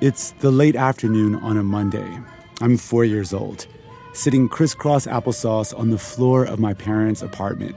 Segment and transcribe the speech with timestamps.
[0.00, 2.20] It's the late afternoon on a Monday.
[2.60, 3.66] I'm four years old,
[4.12, 7.74] sitting crisscross applesauce on the floor of my parents' apartment.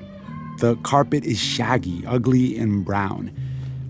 [0.60, 3.32] The carpet is shaggy, ugly, and brown.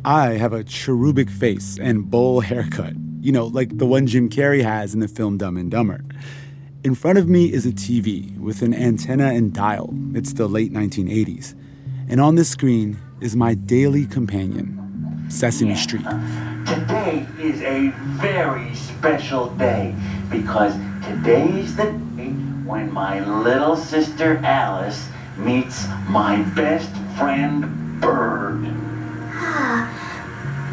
[0.05, 4.63] I have a cherubic face and bowl haircut, you know, like the one Jim Carrey
[4.63, 6.01] has in the film Dumb and Dumber.
[6.85, 9.93] In front of me is a TV with an antenna and dial.
[10.13, 11.53] It's the late 1980s.
[12.07, 16.05] And on the screen is my daily companion, Sesame Street.
[16.71, 17.89] Today is a
[18.21, 19.93] very special day
[20.29, 22.29] because today's the day
[22.63, 28.73] when my little sister Alice meets my best friend Bird.
[29.33, 29.91] Ah,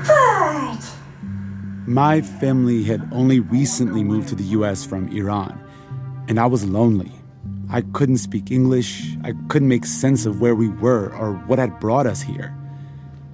[0.06, 1.88] Bird!
[1.88, 5.60] My family had only recently moved to the US from Iran,
[6.28, 7.10] and I was lonely.
[7.70, 11.80] I couldn't speak English, I couldn't make sense of where we were or what had
[11.80, 12.56] brought us here.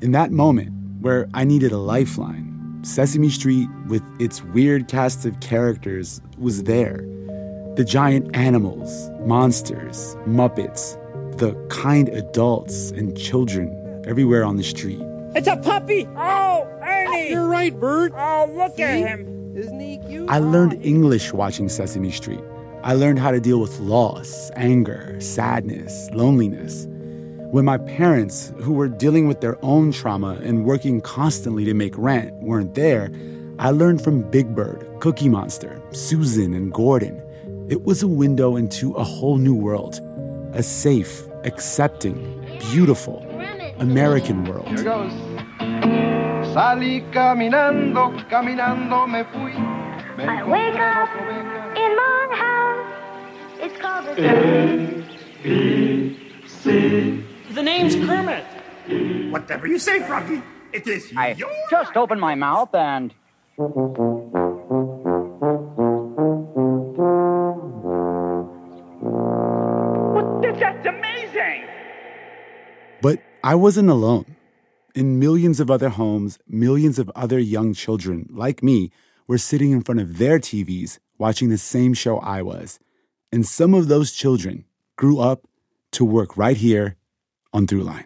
[0.01, 0.71] In that moment,
[1.03, 2.54] where I needed a lifeline,
[2.85, 6.99] Sesame Street, with its weird cast of characters, was there.
[7.77, 10.99] The giant animals, monsters, Muppets,
[11.39, 15.01] the kind adults and children everywhere on the street.
[15.35, 16.07] It's a puppy!
[16.17, 17.09] Oh, Ernie!
[17.09, 18.13] Ah, you're right, Bert.
[18.15, 19.57] Oh, look at him!
[19.57, 20.29] Isn't he cute?
[20.29, 22.43] I learned English watching Sesame Street.
[22.83, 26.87] I learned how to deal with loss, anger, sadness, loneliness.
[27.55, 31.97] When my parents, who were dealing with their own trauma and working constantly to make
[31.97, 33.13] rent, weren't there,
[33.61, 37.23] I learned from Big Bird, Cookie Monster, Susan, and Gordon.
[37.71, 40.01] It was a window into a whole new world
[40.53, 42.17] a safe, accepting,
[42.73, 43.25] beautiful
[43.79, 44.67] American world.
[44.67, 45.13] Here goes.
[46.53, 49.53] Salí caminando, caminando me fui.
[50.19, 51.09] Me I wake up
[51.77, 52.91] in my house.
[53.61, 54.15] It's called a
[57.55, 58.45] The name's Kermit.
[59.31, 60.43] Whatever you say, Froggy,
[60.73, 63.15] it is I your just opened my mouth and.
[70.59, 71.69] That's amazing!
[73.01, 74.35] But I wasn't alone.
[74.97, 78.91] In millions of other homes, millions of other young children, like me,
[79.29, 82.81] were sitting in front of their TVs watching the same show I was.
[83.31, 84.65] And some of those children
[84.97, 85.47] grew up
[85.93, 86.97] to work right here
[87.55, 88.05] on Throughline.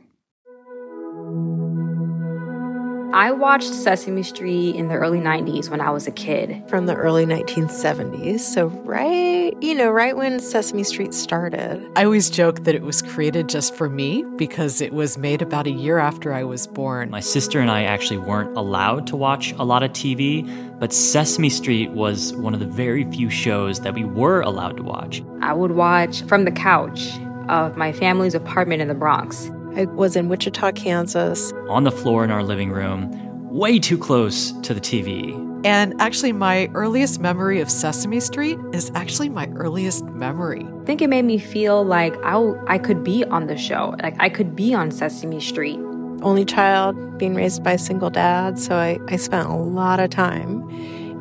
[3.15, 6.63] I watched Sesame Street in the early 90s when I was a kid.
[6.69, 8.41] from the early 1970s.
[8.41, 11.85] So, right, you know, right when Sesame Street started.
[11.97, 15.67] I always joke that it was created just for me because it was made about
[15.67, 17.11] a year after I was born.
[17.11, 20.47] My sister and I actually weren't allowed to watch a lot of TV,
[20.79, 24.83] but Sesame Street was one of the very few shows that we were allowed to
[24.83, 25.23] watch.
[25.41, 29.51] I would watch from the couch of my family's apartment in the Bronx.
[29.77, 31.53] I was in Wichita, Kansas.
[31.69, 33.11] On the floor in our living room,
[33.51, 35.45] way too close to the TV.
[35.65, 40.65] And actually, my earliest memory of Sesame Street is actually my earliest memory.
[40.65, 43.95] I think it made me feel like I, w- I could be on the show,
[44.03, 45.79] like I could be on Sesame Street.
[46.23, 48.59] Only child, being raised by a single dad.
[48.59, 50.69] So, I, I spent a lot of time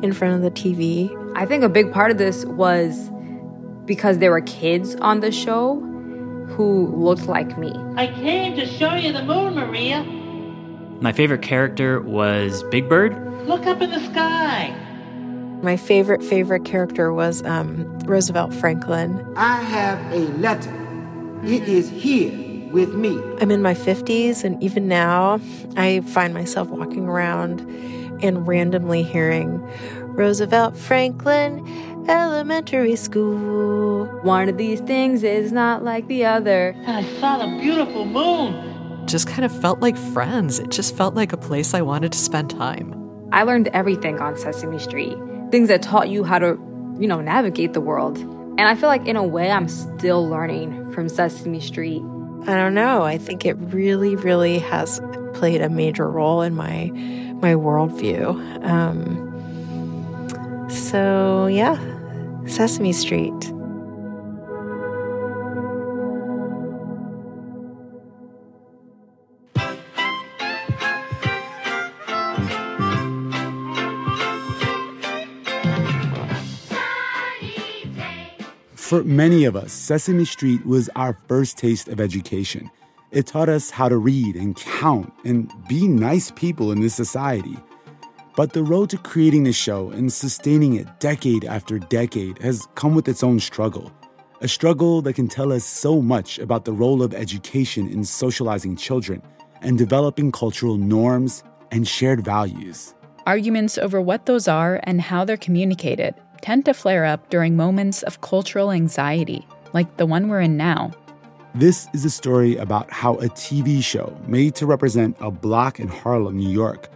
[0.02, 1.10] in front of the TV.
[1.36, 3.10] I think a big part of this was
[3.84, 5.76] because there were kids on the show
[6.48, 7.72] who looked like me.
[7.96, 10.02] I came to show you the moon, Maria.
[11.00, 13.14] My favorite character was Big Bird.
[13.46, 14.74] Look up in the sky.
[15.62, 19.24] My favorite, favorite character was um, Roosevelt Franklin.
[19.36, 20.72] I have a letter.
[21.44, 23.20] It is here with me.
[23.40, 25.40] I'm in my 50s, and even now,
[25.76, 27.60] I find myself walking around
[28.22, 29.60] and randomly hearing
[30.02, 31.64] Roosevelt Franklin
[32.08, 34.06] Elementary School.
[34.22, 36.74] One of these things is not like the other.
[36.86, 39.06] And I saw the beautiful moon.
[39.06, 40.58] Just kind of felt like friends.
[40.58, 42.94] It just felt like a place I wanted to spend time.
[43.32, 45.16] I learned everything on Sesame Street.
[45.50, 46.58] Things that taught you how to,
[46.98, 48.18] you know, navigate the world.
[48.18, 52.02] And I feel like in a way I'm still learning from Sesame Street.
[52.46, 53.02] I don't know.
[53.02, 55.00] I think it really, really has
[55.34, 56.90] played a major role in my
[57.40, 58.64] my worldview.
[58.64, 59.26] Um,
[60.70, 61.76] so yeah,
[62.48, 63.52] Sesame Street.
[78.74, 82.70] For many of us, Sesame Street was our first taste of education.
[83.10, 87.58] It taught us how to read and count and be nice people in this society.
[88.38, 92.94] But the road to creating the show and sustaining it decade after decade has come
[92.94, 93.90] with its own struggle.
[94.40, 98.76] A struggle that can tell us so much about the role of education in socializing
[98.76, 99.22] children
[99.60, 101.42] and developing cultural norms
[101.72, 102.94] and shared values.
[103.26, 108.04] Arguments over what those are and how they're communicated tend to flare up during moments
[108.04, 110.92] of cultural anxiety, like the one we're in now.
[111.56, 115.88] This is a story about how a TV show made to represent a block in
[115.88, 116.88] Harlem, New York,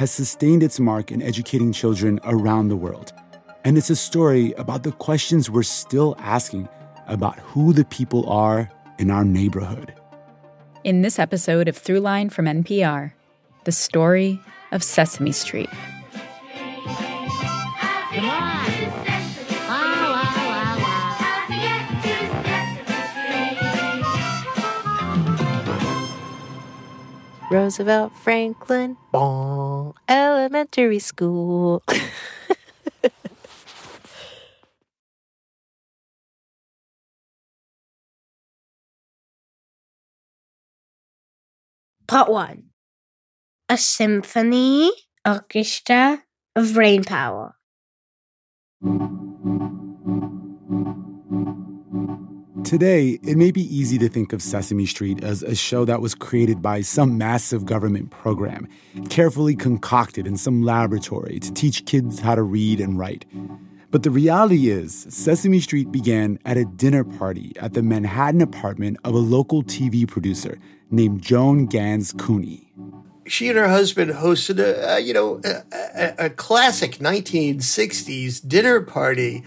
[0.00, 3.12] has sustained its mark in educating children around the world.
[3.66, 6.70] And it's a story about the questions we're still asking
[7.06, 9.92] about who the people are in our neighborhood.
[10.84, 13.12] In this episode of Throughline from NPR,
[13.64, 14.40] the story
[14.72, 15.68] of Sesame Street.
[27.50, 31.82] Roosevelt Franklin, bon, elementary school.
[42.06, 42.70] Part 1
[43.68, 44.92] A Symphony
[45.26, 46.22] Orchestra
[46.54, 47.56] of Brain Power.
[52.64, 56.14] Today, it may be easy to think of Sesame Street as a show that was
[56.14, 58.68] created by some massive government program,
[59.08, 63.24] carefully concocted in some laboratory to teach kids how to read and write.
[63.90, 68.98] But the reality is, Sesame Street began at a dinner party at the Manhattan apartment
[69.04, 70.58] of a local TV producer
[70.90, 72.72] named Joan Gans Cooney.
[73.26, 79.44] She and her husband hosted a, you know a, a classic 1960s dinner party,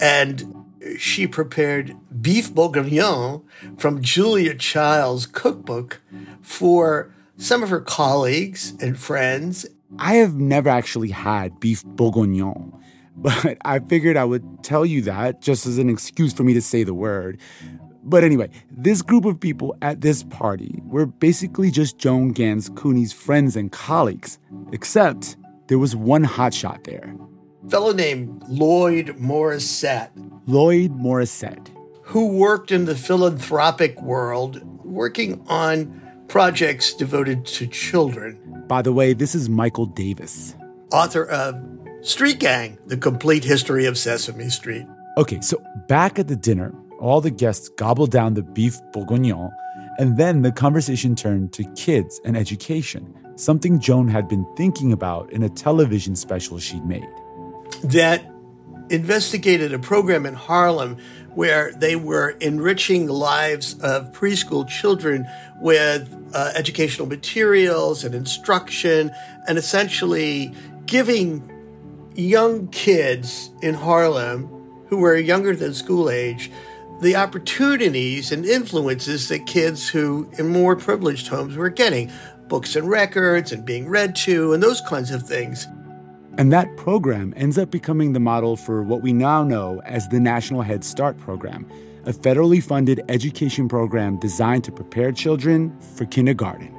[0.00, 0.59] and
[0.98, 3.42] she prepared beef bourguignon
[3.76, 6.00] from Julia Child's cookbook
[6.40, 9.66] for some of her colleagues and friends.
[9.98, 12.72] I have never actually had beef bourguignon,
[13.16, 16.62] but I figured I would tell you that just as an excuse for me to
[16.62, 17.40] say the word.
[18.02, 23.12] But anyway, this group of people at this party were basically just Joan Gans Cooney's
[23.12, 24.38] friends and colleagues,
[24.72, 25.36] except
[25.66, 27.14] there was one hotshot there.
[27.68, 30.10] Fellow named Lloyd Morrisett.
[30.46, 31.68] Lloyd Morrisett.
[32.04, 38.64] Who worked in the philanthropic world, working on projects devoted to children.
[38.66, 40.56] By the way, this is Michael Davis.
[40.92, 41.56] Author of
[42.00, 44.86] Street Gang, The Complete History of Sesame Street.
[45.18, 49.50] Okay, so back at the dinner, all the guests gobbled down the beef bourguignon,
[49.98, 55.30] and then the conversation turned to kids and education, something Joan had been thinking about
[55.30, 57.06] in a television special she'd made.
[57.84, 58.24] That
[58.90, 60.98] investigated a program in Harlem
[61.34, 65.26] where they were enriching the lives of preschool children
[65.60, 69.12] with uh, educational materials and instruction,
[69.46, 70.52] and essentially
[70.86, 71.48] giving
[72.16, 74.48] young kids in Harlem
[74.88, 76.50] who were younger than school age
[77.00, 82.10] the opportunities and influences that kids who in more privileged homes were getting
[82.46, 85.66] books and records and being read to and those kinds of things.
[86.40, 90.18] And that program ends up becoming the model for what we now know as the
[90.18, 91.70] National Head Start Program,
[92.06, 96.74] a federally funded education program designed to prepare children for kindergarten.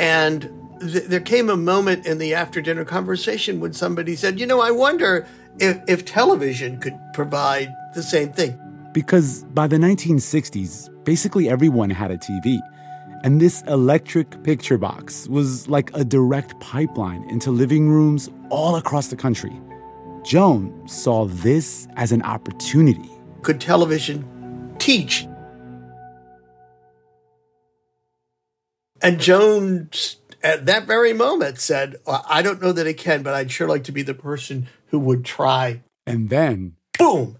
[0.00, 0.50] And
[0.80, 4.60] th- there came a moment in the after dinner conversation when somebody said, You know,
[4.60, 5.28] I wonder
[5.60, 8.58] if, if television could provide the same thing.
[8.92, 12.58] Because by the 1960s, basically everyone had a TV.
[13.24, 19.08] And this electric picture box was like a direct pipeline into living rooms all across
[19.08, 19.58] the country.
[20.26, 23.10] Joan saw this as an opportunity.
[23.40, 25.26] Could television teach?
[29.00, 29.88] And Joan,
[30.42, 33.84] at that very moment, said, I don't know that it can, but I'd sure like
[33.84, 35.80] to be the person who would try.
[36.06, 37.38] And then, boom!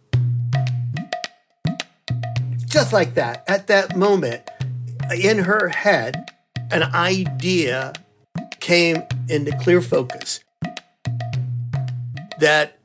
[2.64, 4.48] Just like that, at that moment,
[5.12, 6.30] in her head,
[6.70, 7.92] an idea
[8.60, 10.40] came into clear focus
[12.40, 12.78] that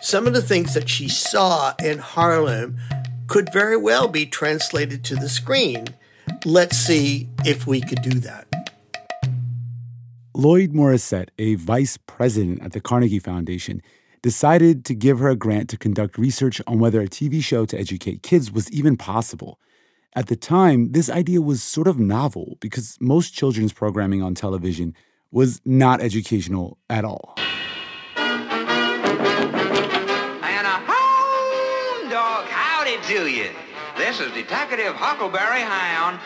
[0.00, 2.76] some of the things that she saw in Harlem
[3.28, 5.86] could very well be translated to the screen.
[6.44, 8.48] Let's see if we could do that.
[10.34, 13.82] Lloyd Morrisett, a vice president at the Carnegie Foundation,
[14.22, 17.78] decided to give her a grant to conduct research on whether a TV show to
[17.78, 19.58] educate kids was even possible.
[20.14, 24.94] At the time, this idea was sort of novel because most children's programming on television
[25.30, 27.34] was not educational at all.
[28.18, 28.36] And
[30.66, 33.48] a hound dog, howdy to you.
[33.96, 36.20] This is Detective Huckleberry Hound.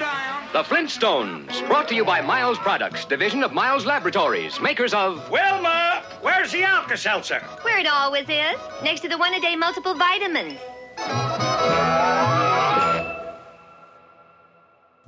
[0.00, 0.48] Down.
[0.52, 5.30] The Flintstones, brought to you by Miles Products, division of Miles Laboratories, makers of.
[5.30, 7.38] Wilma, where's the Alka Seltzer?
[7.62, 10.58] Where it always is, next to the one a day multiple vitamins.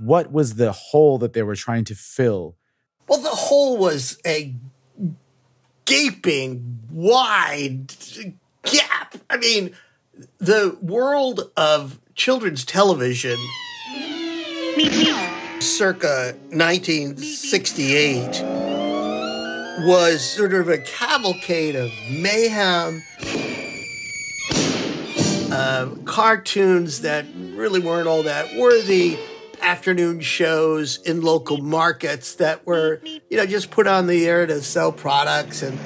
[0.04, 2.56] What was the hole that they were trying to fill?
[3.08, 4.54] Well, the hole was a
[5.86, 7.94] gaping, wide
[8.64, 9.16] gap.
[9.30, 9.74] I mean,
[10.38, 13.38] the world of children's television
[15.60, 18.42] circa 1968
[19.86, 23.02] was sort of a cavalcade of mayhem,
[25.50, 29.18] uh, cartoons that really weren't all that worthy,
[29.64, 34.60] afternoon shows in local markets that were, you know, just put on the air to
[34.62, 35.62] sell products.
[35.62, 35.78] And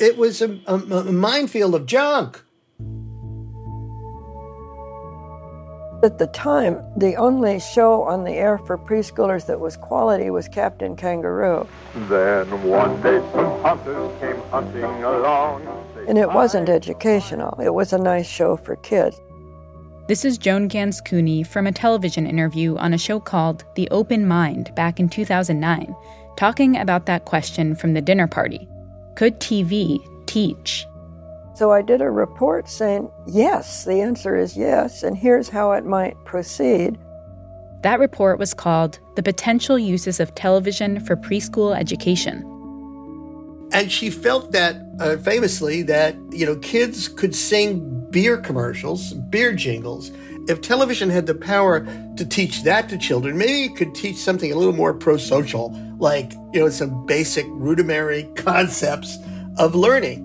[0.00, 2.42] it was a, a, a minefield of junk.
[6.00, 10.46] At the time, the only show on the air for preschoolers that was quality was
[10.46, 11.66] Captain Kangaroo.
[12.08, 15.66] Then one day some hunters came hunting along.
[16.06, 19.20] And it wasn't educational, it was a nice show for kids.
[20.08, 24.26] This is Joan Gans Cooney from a television interview on a show called The Open
[24.26, 25.94] Mind back in 2009,
[26.38, 28.66] talking about that question from the dinner party
[29.16, 30.86] Could TV teach?
[31.56, 35.84] So I did a report saying, yes, the answer is yes, and here's how it
[35.84, 36.96] might proceed.
[37.82, 42.44] That report was called The Potential Uses of Television for Preschool Education.
[43.74, 49.52] And she felt that, uh, famously, that, you know, kids could sing beer commercials, beer
[49.52, 50.10] jingles.
[50.48, 51.86] If television had the power
[52.16, 55.70] to teach that to children, maybe it could teach something a little more pro social,
[55.98, 59.18] like, you know, some basic rudimentary concepts
[59.58, 60.24] of learning.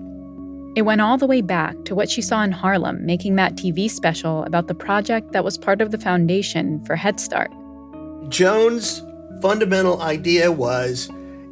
[0.76, 3.88] It went all the way back to what she saw in Harlem making that TV
[3.88, 7.52] special about the project that was part of the foundation for Head Start.
[8.28, 9.02] Joan's
[9.40, 11.08] fundamental idea was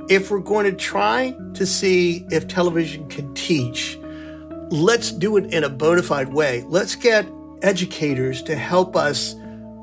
[0.08, 3.98] if we're going to try to see if television can teach,
[4.70, 6.64] let's do it in a bona fide way.
[6.68, 7.26] Let's get
[7.62, 9.36] educators to help us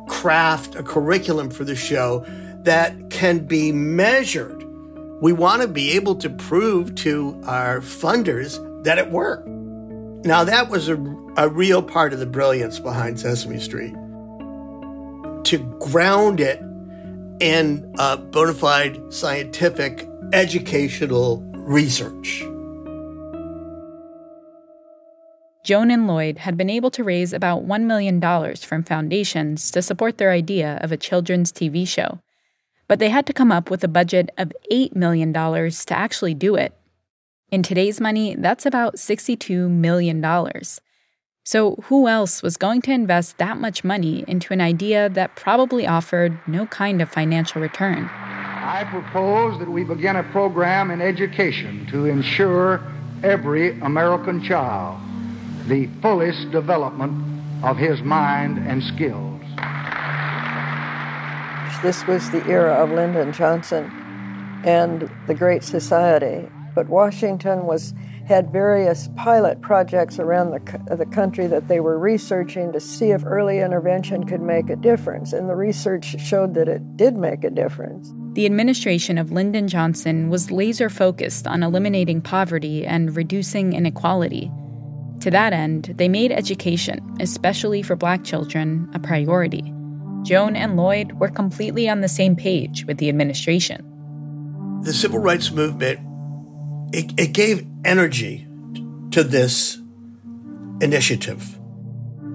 [0.07, 2.25] craft a curriculum for the show
[2.63, 4.63] that can be measured.
[5.21, 9.47] We want to be able to prove to our funders that it worked.
[9.47, 10.95] Now, that was a,
[11.37, 13.93] a real part of the brilliance behind Sesame Street.
[15.45, 16.61] To ground it
[17.39, 22.43] in uh, bona fide scientific educational research.
[25.63, 28.19] Joan and Lloyd had been able to raise about $1 million
[28.55, 32.19] from foundations to support their idea of a children's TV show.
[32.87, 36.55] But they had to come up with a budget of $8 million to actually do
[36.55, 36.73] it.
[37.51, 40.23] In today's money, that's about $62 million.
[41.51, 45.87] So, who else was going to invest that much money into an idea that probably
[45.87, 48.05] offered no kind of financial return?
[48.05, 52.83] I propose that we begin a program in education to ensure
[53.23, 55.01] every American child
[55.65, 57.13] the fullest development
[57.63, 59.41] of his mind and skills.
[61.81, 63.85] This was the era of Lyndon Johnson
[64.63, 66.47] and the Great Society.
[66.75, 67.95] But Washington was
[68.29, 73.25] had various pilot projects around the, the country that they were researching to see if
[73.25, 75.33] early intervention could make a difference.
[75.33, 78.13] And the research showed that it did make a difference.
[78.33, 84.51] The administration of Lyndon Johnson was laser focused on eliminating poverty and reducing inequality.
[85.21, 89.73] To that end, they made education, especially for black children, a priority.
[90.21, 93.83] Joan and Lloyd were completely on the same page with the administration.
[94.83, 95.99] The civil rights movement
[96.91, 98.47] it, it gave energy
[99.11, 99.77] to this
[100.81, 101.59] initiative.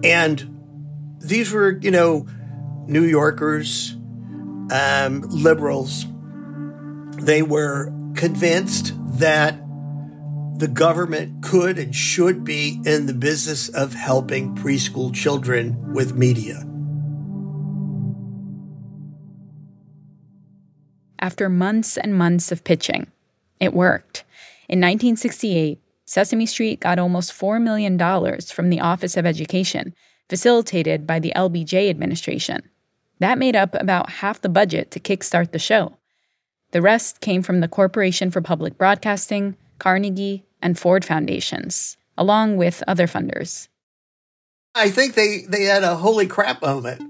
[0.03, 2.27] And these were, you know,
[2.87, 3.97] New Yorkers,
[4.71, 6.07] um, liberals.
[7.19, 9.59] They were convinced that
[10.57, 16.65] the government could and should be in the business of helping preschool children with media.
[21.19, 23.07] After months and months of pitching,
[23.59, 24.25] it worked.
[24.69, 27.99] In 1968, Sesame Street got almost $4 million
[28.43, 29.95] from the Office of Education,
[30.29, 32.63] facilitated by the LBJ administration.
[33.19, 35.97] That made up about half the budget to kickstart the show.
[36.73, 42.83] The rest came from the Corporation for Public Broadcasting, Carnegie, and Ford Foundations, along with
[42.89, 43.69] other funders.
[44.75, 47.01] I think they, they had a holy crap moment.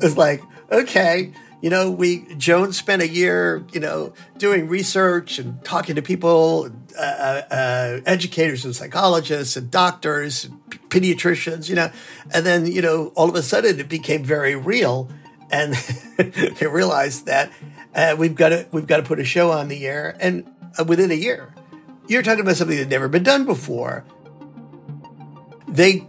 [0.00, 1.32] It's like, okay,
[1.64, 6.68] you know, we Joan spent a year, you know, doing research and talking to people,
[6.94, 7.00] uh,
[7.50, 11.90] uh, educators and psychologists and doctors, and pediatricians, you know,
[12.34, 15.08] and then you know, all of a sudden it became very real,
[15.50, 15.72] and
[16.18, 17.50] they realized that
[17.94, 20.46] uh, we've got to we've got to put a show on the air, and
[20.78, 21.54] uh, within a year,
[22.06, 24.04] you're talking about something that never been done before.
[25.66, 26.06] They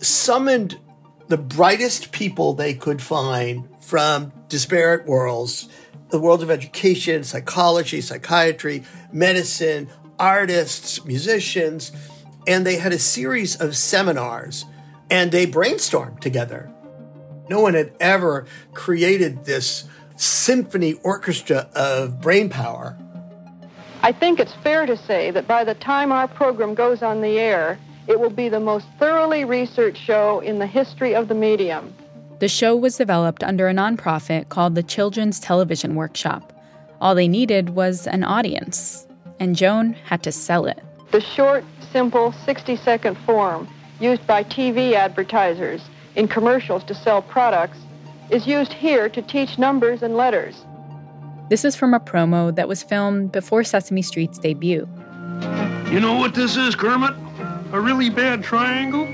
[0.00, 0.80] summoned
[1.28, 5.68] the brightest people they could find from disparate worlds
[6.10, 9.88] the world of education, psychology, psychiatry, medicine,
[10.18, 11.92] artists, musicians,
[12.46, 14.64] and they had a series of seminars
[15.08, 16.70] and they brainstormed together.
[17.48, 19.84] No one had ever created this
[20.16, 22.96] symphony orchestra of brain power.
[24.02, 27.38] I think it's fair to say that by the time our program goes on the
[27.38, 31.94] air, it will be the most thoroughly researched show in the history of the medium.
[32.40, 36.54] The show was developed under a nonprofit called the Children's Television Workshop.
[36.98, 39.06] All they needed was an audience,
[39.38, 40.82] and Joan had to sell it.
[41.10, 43.68] The short, simple 60 second form
[44.00, 45.82] used by TV advertisers
[46.16, 47.76] in commercials to sell products
[48.30, 50.64] is used here to teach numbers and letters.
[51.50, 54.88] This is from a promo that was filmed before Sesame Street's debut.
[55.90, 57.14] You know what this is, Kermit?
[57.72, 59.06] A really bad triangle?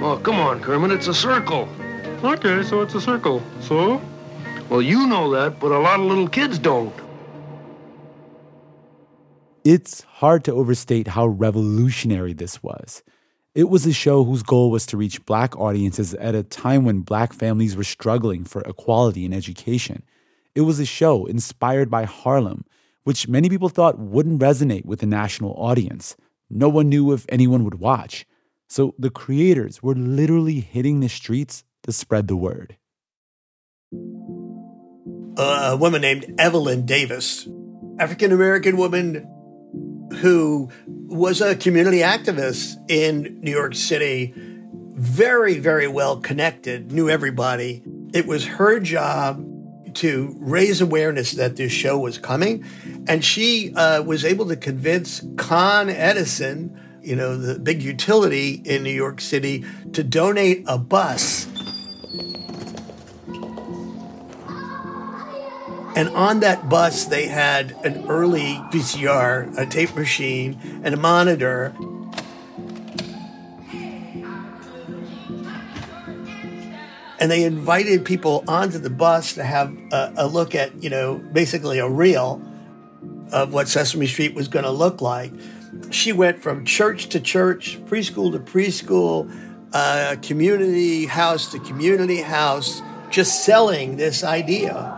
[0.00, 1.68] Oh, come on, Kermit, it's a circle.
[2.22, 3.40] Okay, so it's a circle.
[3.60, 4.02] So?
[4.68, 6.94] Well, you know that, but a lot of little kids don't.
[9.64, 13.04] It's hard to overstate how revolutionary this was.
[13.54, 17.00] It was a show whose goal was to reach black audiences at a time when
[17.00, 20.02] black families were struggling for equality in education.
[20.56, 22.64] It was a show inspired by Harlem,
[23.04, 26.16] which many people thought wouldn't resonate with the national audience.
[26.50, 28.26] No one knew if anyone would watch.
[28.68, 32.76] So the creators were literally hitting the streets to spread the word.
[35.38, 37.48] A woman named Evelyn Davis,
[37.98, 39.26] African American woman
[40.20, 47.82] who was a community activist in New York City, very, very well connected, knew everybody.
[48.12, 49.46] It was her job
[49.94, 52.66] to raise awareness that this show was coming.
[53.06, 58.82] And she uh, was able to convince Con Edison, you know, the big utility in
[58.82, 59.64] New York City,
[59.94, 61.46] to donate a bus
[65.98, 71.74] And on that bus, they had an early VCR, a tape machine, and a monitor.
[77.18, 81.16] And they invited people onto the bus to have a, a look at, you know,
[81.32, 82.40] basically a reel
[83.32, 85.32] of what Sesame Street was going to look like.
[85.90, 89.28] She went from church to church, preschool to preschool,
[89.72, 94.97] uh, community house to community house, just selling this idea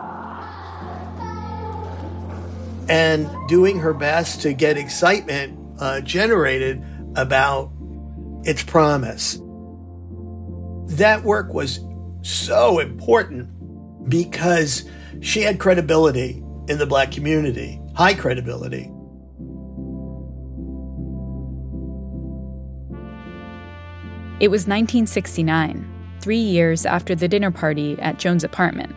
[2.91, 7.71] and doing her best to get excitement uh, generated about
[8.43, 9.41] its promise.
[10.97, 11.79] That work was
[12.23, 18.91] so important because she had credibility in the black community, high credibility.
[24.41, 28.97] It was 1969, three years after the dinner party at Joan's apartment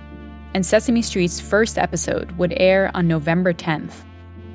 [0.53, 3.93] and Sesame Street's first episode would air on November 10th.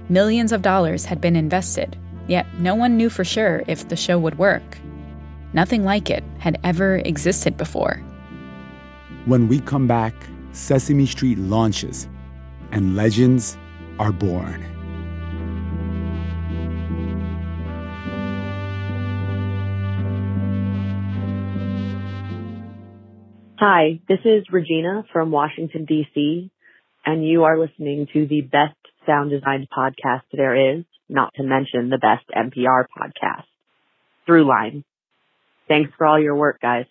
[0.09, 4.19] Millions of dollars had been invested, yet no one knew for sure if the show
[4.19, 4.79] would work.
[5.53, 8.03] Nothing like it had ever existed before.
[9.27, 10.15] When we come back,
[10.53, 12.09] Sesame Street launches,
[12.73, 13.57] and legends
[13.99, 14.65] are born.
[23.61, 26.49] Hi, this is Regina from Washington, D.C.,
[27.05, 31.91] and you are listening to the best sound designed podcast there is, not to mention
[31.91, 33.43] the best NPR podcast,
[34.29, 34.85] Throughline.
[35.67, 36.85] Thanks for all your work, guys.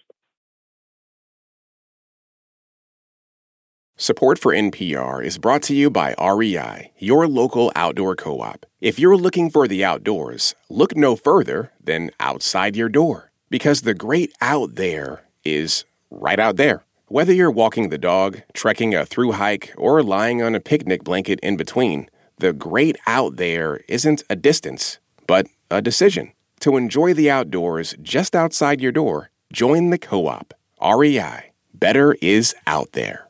[3.95, 8.65] Support for NPR is brought to you by REI, your local outdoor co op.
[8.81, 13.93] If you're looking for the outdoors, look no further than outside your door, because the
[13.93, 16.83] great out there is right out there.
[17.07, 21.39] Whether you're walking the dog, trekking a through hike, or lying on a picnic blanket
[21.41, 26.33] in between, the great out there isn't a distance, but a decision.
[26.61, 30.53] To enjoy the outdoors just outside your door, join the co op.
[30.81, 31.51] REI.
[31.73, 33.27] Better is out there.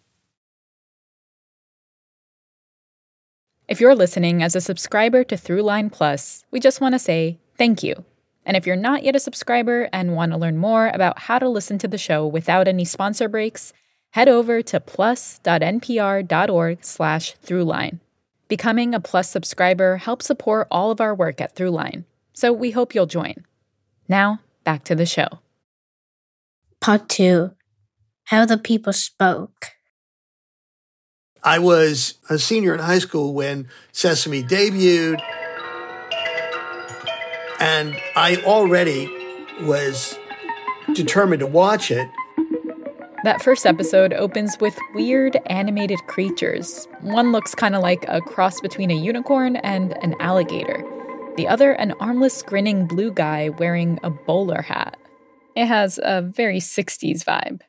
[3.68, 7.84] If you're listening as a subscriber to Throughline Plus, we just want to say thank
[7.84, 8.06] you.
[8.48, 11.50] And if you're not yet a subscriber and want to learn more about how to
[11.50, 13.74] listen to the show without any sponsor breaks,
[14.12, 18.00] head over to plus.npr.org slash throughline.
[18.48, 22.96] Becoming a Plus subscriber helps support all of our work at Throughline, so we hope
[22.96, 23.44] you'll join.
[24.08, 25.28] Now, back to the show.
[26.80, 27.52] Part 2
[28.26, 29.72] How the People Spoke.
[31.44, 35.22] I was a senior in high school when Sesame debuted,
[37.60, 39.10] and I already
[39.62, 40.18] was
[40.94, 42.10] determined to watch it.
[43.24, 46.88] That first episode opens with weird animated creatures.
[47.02, 50.84] One looks kind of like a cross between a unicorn and an alligator.
[51.36, 54.98] The other, an armless, grinning blue guy wearing a bowler hat.
[55.56, 57.62] It has a very 60s vibe.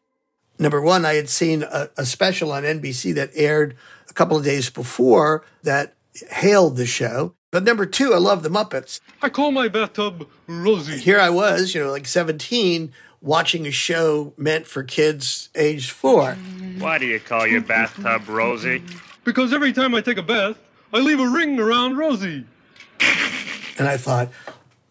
[0.58, 3.76] Number one, I had seen a, a special on NBC that aired
[4.10, 5.96] a couple of days before that
[6.30, 7.34] hailed the show.
[7.50, 9.00] But number two, I love the Muppets.
[9.22, 10.98] I call my bathtub Rosie.
[10.98, 16.34] Here I was, you know, like 17, watching a show meant for kids aged four.
[16.78, 18.82] Why do you call your bathtub Rosie?
[19.24, 20.58] Because every time I take a bath,
[20.92, 22.44] I leave a ring around Rosie.
[23.78, 24.28] And I thought,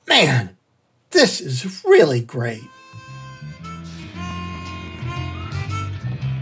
[0.07, 0.57] man,
[1.11, 2.63] this is really great.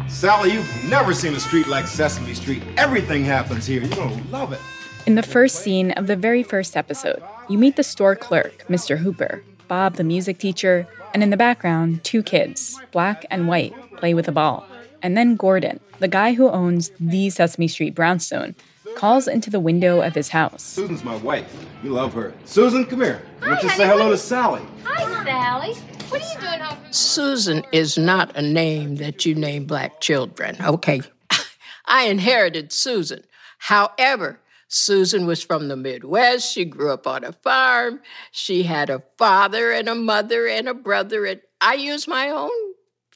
[0.07, 2.63] Sally, you've never seen a street like Sesame Street.
[2.77, 3.81] Everything happens here.
[3.81, 4.61] You're gonna love it.
[5.05, 8.97] In the first scene of the very first episode, you meet the store clerk, Mr.
[8.97, 14.15] Hooper, Bob, the music teacher, and in the background, two kids, black and white, play
[14.15, 14.65] with a ball.
[15.03, 18.55] And then Gordon, the guy who owns the Sesame Street brownstone,
[18.95, 20.63] calls into the window of his house.
[20.63, 21.55] Susan's my wife.
[21.83, 22.33] You love her.
[22.45, 23.21] Susan, come here.
[23.39, 24.63] Why don't you say hello to Sally?
[24.85, 25.73] Hi, Sally.
[26.09, 26.79] What are you doing home?
[26.91, 31.01] Susan is not a name that you name black children, okay?
[31.85, 33.23] I inherited Susan.
[33.59, 36.51] However, Susan was from the Midwest.
[36.51, 38.01] She grew up on a farm.
[38.31, 41.25] She had a father and a mother and a brother.
[41.25, 42.51] And I use my own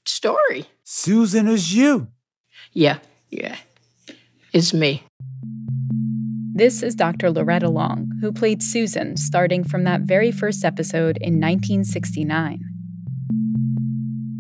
[0.06, 0.68] story.
[0.84, 2.08] Susan is you.
[2.72, 3.58] Yeah, yeah.
[4.54, 5.04] It's me.
[6.54, 7.32] This is Dr.
[7.32, 12.60] Loretta Long, who played Susan starting from that very first episode in 1969.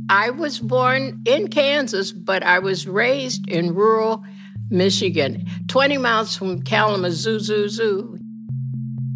[0.09, 4.23] I was born in Kansas, but I was raised in rural
[4.69, 8.19] Michigan, 20 miles from Kalamazoo, zoo, zoo.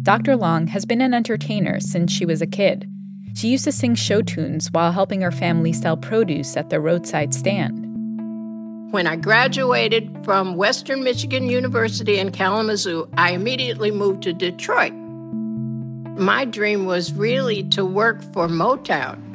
[0.02, 0.36] Dr.
[0.36, 2.90] Long has been an entertainer since she was a kid.
[3.34, 7.32] She used to sing show tunes while helping her family sell produce at the roadside
[7.32, 7.80] stand.
[8.92, 14.92] When I graduated from Western Michigan University in Kalamazoo, I immediately moved to Detroit.
[16.16, 19.33] My dream was really to work for Motown.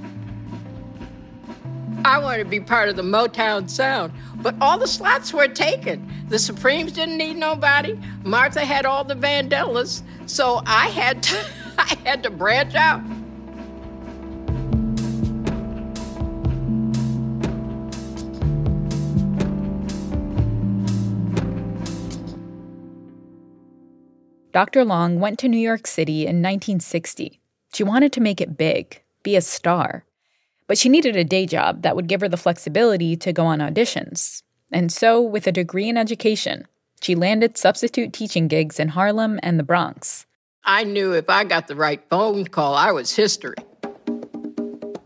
[2.05, 6.11] I wanted to be part of the Motown sound, but all the slots were taken.
[6.29, 7.99] The Supremes didn't need nobody.
[8.23, 11.45] Martha had all the Vandellas, so I had to,
[11.77, 13.01] I had to branch out.
[24.51, 24.83] Dr.
[24.83, 27.39] Long went to New York City in 1960.
[27.73, 30.05] She wanted to make it big, be a star.
[30.69, 33.57] But she needed a day job that would give her the flexibility to go on
[33.57, 34.43] auditions.
[34.71, 36.67] And so, with a degree in education,
[37.01, 40.27] she landed substitute teaching gigs in Harlem and the Bronx.
[40.63, 43.55] I knew if I got the right phone call, I was history.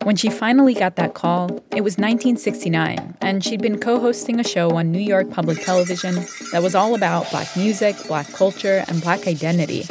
[0.03, 4.43] When she finally got that call, it was 1969, and she'd been co hosting a
[4.43, 9.01] show on New York Public Television that was all about Black music, Black culture, and
[9.01, 9.85] Black identity.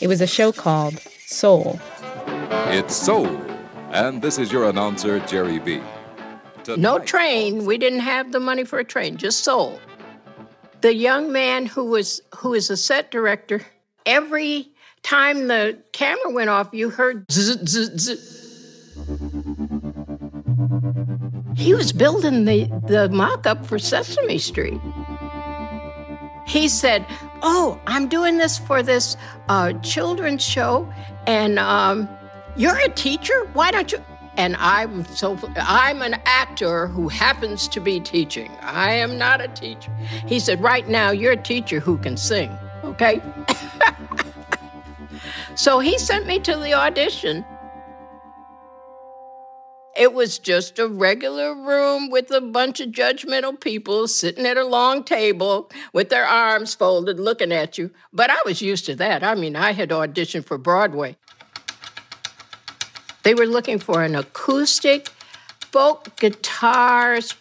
[0.00, 1.78] It was a show called Soul.
[2.72, 3.26] It's Soul,
[3.90, 5.80] and this is your announcer, Jerry B.
[6.76, 7.64] No train.
[7.64, 9.80] We didn't have the money for a train, just soul.
[10.80, 13.60] The young man who was who is a set director,
[14.06, 14.68] every
[15.02, 18.40] time the camera went off, you heard zzz, zzz, zzz.
[21.56, 24.80] He was building the, the mock up for Sesame Street.
[26.46, 27.04] He said,
[27.42, 29.16] Oh, I'm doing this for this
[29.48, 30.90] uh, children's show,
[31.26, 32.08] and um,
[32.56, 33.44] you're a teacher?
[33.52, 34.02] Why don't you?
[34.36, 38.50] And I'm so I'm an actor who happens to be teaching.
[38.62, 39.90] I am not a teacher.
[40.26, 43.20] He said, Right now, you're a teacher who can sing, okay?
[45.54, 47.44] so he sent me to the audition.
[49.96, 54.64] It was just a regular room with a bunch of judgmental people sitting at a
[54.64, 57.90] long table with their arms folded looking at you.
[58.12, 59.22] But I was used to that.
[59.22, 61.16] I mean, I had auditioned for Broadway.
[63.22, 65.08] They were looking for an acoustic,
[65.60, 67.34] folk guitars,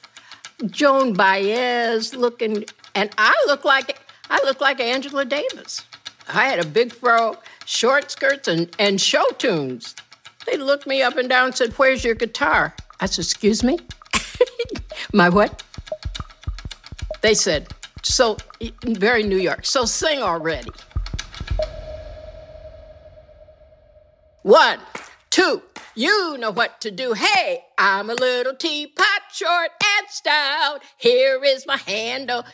[0.66, 2.66] Joan Baez looking,
[2.96, 5.84] and I look like I look like Angela Davis.
[6.28, 9.96] I had a big fro, short skirts, and, and show tunes.
[10.46, 12.76] They looked me up and down and said, Where's your guitar?
[13.00, 13.80] I said, Excuse me?
[15.14, 15.64] My what?
[17.22, 18.38] They said, So,
[18.84, 20.70] very New York, so sing already.
[24.44, 24.80] One,
[25.30, 25.62] two,
[25.96, 27.14] you know what to do.
[27.14, 30.82] Hey, I'm a little teapot, short and stout.
[30.98, 32.46] Here is my handle.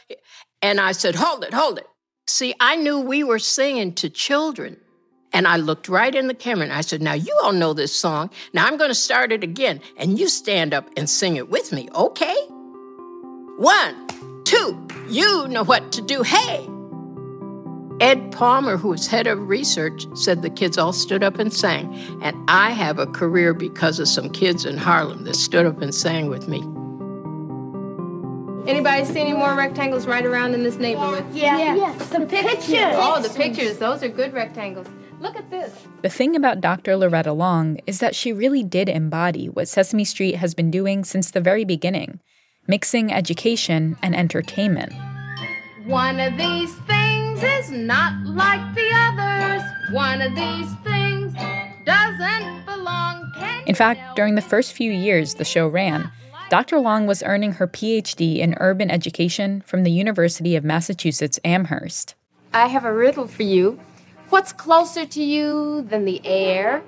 [0.62, 1.88] And I said, Hold it, hold it.
[2.28, 4.78] See, I knew we were singing to children.
[5.32, 7.96] And I looked right in the camera and I said, Now you all know this
[7.96, 8.30] song.
[8.54, 9.82] Now I'm going to start it again.
[9.98, 12.36] And you stand up and sing it with me, okay?
[13.58, 14.08] One,
[14.44, 16.24] two, you know what to do.
[16.24, 16.68] Hey!
[18.02, 21.96] Ed Palmer, who was head of research, said the kids all stood up and sang.
[22.22, 25.96] And I have a career because of some kids in Harlem that stood up and
[25.96, 26.60] sang with me.
[28.70, 31.26] Anybody see any more rectangles right around in this neighborhood?
[31.32, 31.58] Yeah.
[31.58, 31.76] yeah.
[31.76, 31.94] yeah.
[31.94, 32.96] The pictures.
[32.96, 33.78] Oh, the pictures.
[33.78, 34.88] Those are good rectangles.
[35.22, 35.74] Look at this.
[36.02, 36.98] The thing about Dr.
[36.98, 41.32] Loretta Long is that she really did embody what Sesame Street has been doing since
[41.32, 42.20] the very beginning
[42.68, 44.92] mixing education and entertainment.
[45.86, 47.05] One of these things
[47.44, 49.62] is not like the others.
[49.92, 51.34] One of these things
[51.86, 53.32] doesn't belong.
[53.38, 56.12] Can in fact, during the first few years the show ran,
[56.50, 56.80] Dr.
[56.80, 62.16] Long was earning her PhD in urban education from the University of Massachusetts Amherst.
[62.54, 63.80] I have a riddle for you.
[64.30, 66.84] What's closer to you than the air?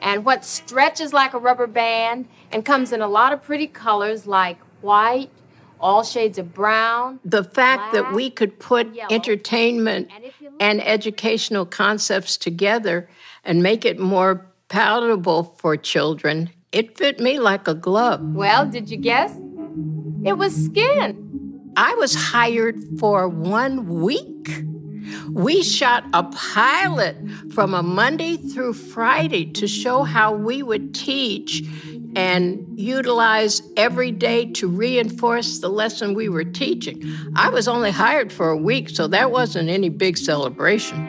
[0.00, 4.26] And what stretches like a rubber band and comes in a lot of pretty colors
[4.26, 5.30] like white,
[5.82, 7.20] all shades of brown?
[7.24, 13.08] The fact black, that we could put yellow, entertainment and, and educational concepts together
[13.44, 18.20] and make it more palatable for children it fit me like a glove.
[18.34, 19.36] Well, did you guess?
[20.24, 21.70] It was skin.
[21.76, 24.64] I was hired for one week.
[25.30, 27.16] We shot a pilot
[27.52, 31.62] from a Monday through Friday to show how we would teach
[32.16, 37.02] and utilize every day to reinforce the lesson we were teaching.
[37.36, 41.08] I was only hired for a week, so that wasn't any big celebration.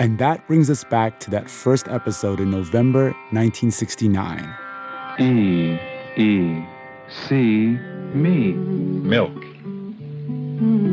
[0.00, 4.38] And that brings us back to that first episode in November 1969.
[5.18, 6.64] Mm, mm, e, E,
[7.26, 7.34] C,
[8.14, 8.52] me.
[8.52, 9.34] Milk.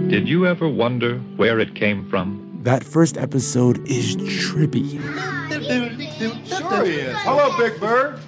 [0.10, 2.45] Did you ever wonder where it came from?
[2.66, 5.00] That first episode is trippy.
[6.48, 7.16] Sure he is.
[7.20, 8.20] Hello, Big Bird.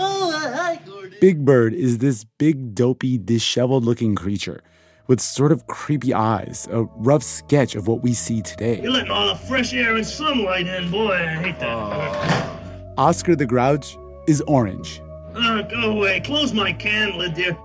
[1.19, 4.61] Big Bird is this big, dopey, disheveled looking creature
[5.07, 8.79] with sort of creepy eyes, a rough sketch of what we see today.
[8.79, 11.13] You're letting all the fresh air and sunlight in, boy.
[11.13, 12.93] I hate that.
[12.99, 13.97] Oscar the Grouch
[14.27, 15.01] is orange.
[15.33, 16.19] Uh, go away.
[16.19, 17.57] Close my can lid, dear.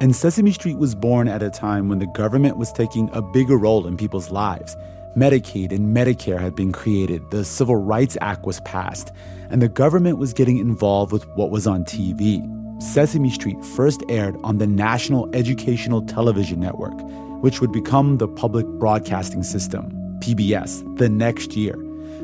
[0.00, 3.58] And Sesame Street was born at a time when the government was taking a bigger
[3.58, 4.74] role in people's lives.
[5.16, 9.12] Medicaid and Medicare had been created, the Civil Rights Act was passed,
[9.48, 12.42] and the government was getting involved with what was on TV.
[12.82, 16.94] Sesame Street first aired on the National Educational Television Network,
[17.42, 21.76] which would become the Public Broadcasting System, PBS, the next year,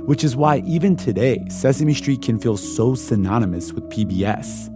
[0.07, 4.69] which is why even today, Sesame Street can feel so synonymous with PBS.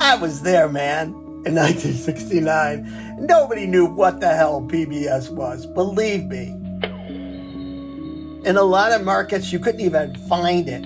[0.00, 1.08] I was there, man,
[1.44, 3.16] in 1969.
[3.26, 6.59] Nobody knew what the hell PBS was, believe me.
[8.42, 10.82] In a lot of markets, you couldn't even find it.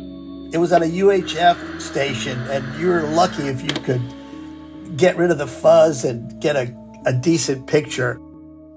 [0.53, 4.03] It was on a UHF station, and you were lucky if you could
[4.97, 6.75] get rid of the fuzz and get a,
[7.07, 8.15] a decent picture.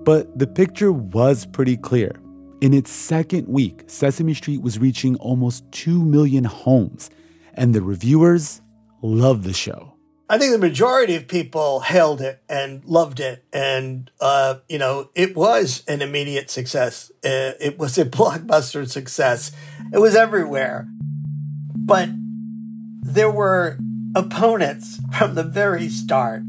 [0.04, 2.12] But the picture was pretty clear.
[2.62, 7.10] In its second week, Sesame Street was reaching almost 2 million homes,
[7.56, 8.62] and the reviewers
[9.02, 9.97] loved the show.
[10.30, 13.46] I think the majority of people hailed it and loved it.
[13.54, 17.12] And, uh, you know, it was an immediate success.
[17.24, 19.54] Uh, it was a blockbuster success.
[19.94, 20.88] It was everywhere.
[21.76, 22.10] But
[23.02, 23.78] there were
[24.16, 26.44] opponents from the very start.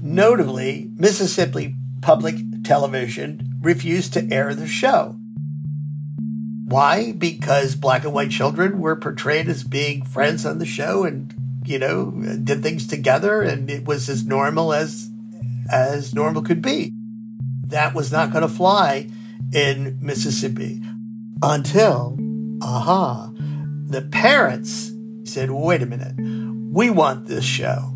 [0.00, 5.16] Notably, Mississippi Public Television refused to air the show.
[6.66, 7.12] Why?
[7.12, 11.32] Because black and white children were portrayed as being friends on the show and,
[11.64, 12.10] you know,
[12.42, 15.08] did things together and it was as normal as
[15.70, 16.92] as normal could be.
[17.68, 19.08] That was not going to fly
[19.52, 20.82] in Mississippi
[21.40, 22.18] until,
[22.60, 23.30] aha,
[23.86, 24.90] the parents
[25.24, 26.16] said, wait a minute,
[26.72, 27.95] we want this show.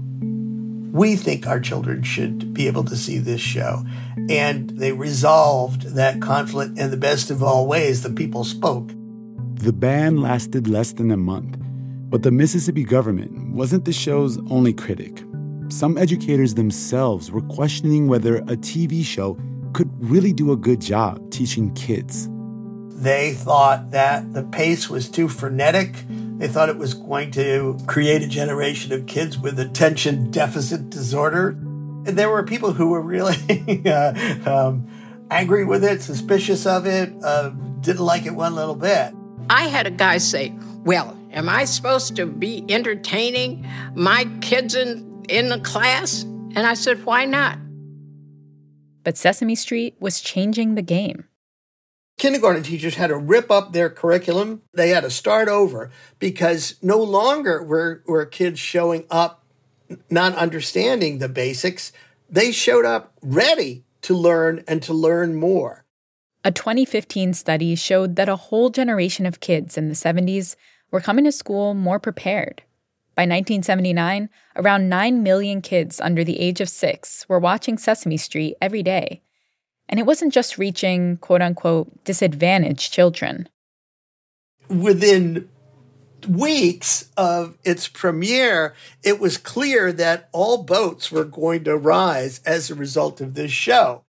[0.92, 3.84] We think our children should be able to see this show.
[4.28, 8.02] And they resolved that conflict in the best of all ways.
[8.02, 8.92] The people spoke.
[9.54, 11.56] The ban lasted less than a month,
[12.08, 15.22] but the Mississippi government wasn't the show's only critic.
[15.68, 19.38] Some educators themselves were questioning whether a TV show
[19.72, 22.28] could really do a good job teaching kids.
[23.00, 25.94] They thought that the pace was too frenetic.
[26.40, 31.50] They thought it was going to create a generation of kids with attention deficit disorder.
[31.50, 34.88] And there were people who were really uh, um,
[35.30, 37.50] angry with it, suspicious of it, uh,
[37.80, 39.12] didn't like it one little bit.
[39.50, 45.22] I had a guy say, Well, am I supposed to be entertaining my kids in,
[45.28, 46.22] in the class?
[46.22, 47.58] And I said, Why not?
[49.04, 51.26] But Sesame Street was changing the game.
[52.20, 54.60] Kindergarten teachers had to rip up their curriculum.
[54.74, 59.42] They had to start over because no longer were, were kids showing up
[60.10, 61.92] not understanding the basics.
[62.28, 65.86] They showed up ready to learn and to learn more.
[66.44, 70.56] A 2015 study showed that a whole generation of kids in the 70s
[70.90, 72.62] were coming to school more prepared.
[73.14, 78.56] By 1979, around 9 million kids under the age of six were watching Sesame Street
[78.60, 79.22] every day.
[79.90, 83.48] And it wasn't just reaching quote unquote disadvantaged children.
[84.68, 85.48] Within
[86.28, 92.70] weeks of its premiere, it was clear that all boats were going to rise as
[92.70, 94.04] a result of this show.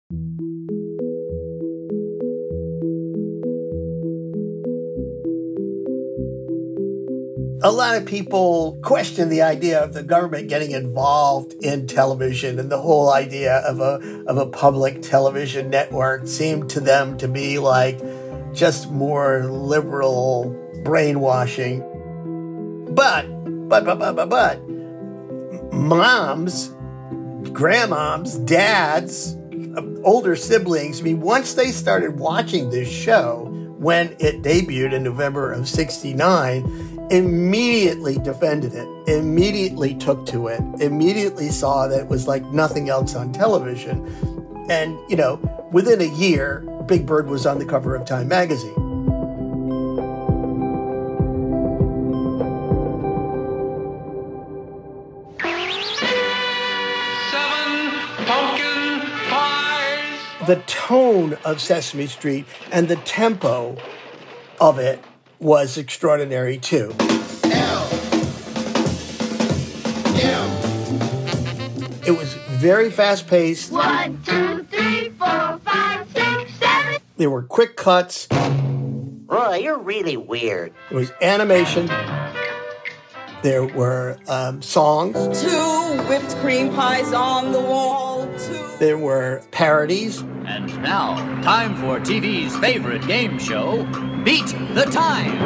[7.63, 12.71] A lot of people question the idea of the government getting involved in television and
[12.71, 17.60] the whole idea of a of a public television network seemed to them to be
[17.60, 18.00] like
[18.54, 20.50] just more liberal
[20.84, 21.82] brainwashing.
[22.95, 23.28] But
[23.69, 24.69] but but but but, but
[25.71, 26.69] moms,
[27.50, 29.38] grandmoms, dads,
[30.04, 33.47] older siblings, I mean once they started watching this show
[33.78, 41.50] when it debuted in November of 69, immediately defended it, immediately took to it, immediately
[41.50, 44.08] saw that it was like nothing else on television.
[44.69, 45.36] And, you know,
[45.74, 48.76] within a year, Big Bird was on the cover of Time magazine.
[60.47, 63.78] the tone of Sesame Street and the tempo
[64.60, 65.02] of it
[65.41, 66.93] was extraordinary too.
[67.45, 67.89] L.
[70.21, 70.51] M.
[72.06, 73.71] It was very fast paced.
[73.71, 77.01] One, two, three, four, five, six, seven.
[77.17, 78.27] There were quick cuts.
[78.32, 80.73] Roy, you're really weird.
[80.89, 81.89] There was animation.
[83.41, 85.41] There were um, songs.
[85.41, 88.11] Two whipped cream pies on the wall.
[88.82, 88.86] Two.
[88.86, 90.22] There were parodies.
[90.46, 93.84] And now, time for TV's favorite game show,
[94.24, 95.38] Beat the Time.